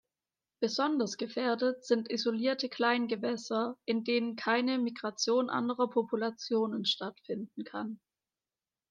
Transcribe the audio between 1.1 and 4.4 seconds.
gefährdet sind isolierte Kleingewässer, in denen